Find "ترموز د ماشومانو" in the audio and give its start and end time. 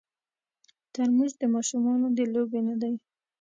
0.93-2.07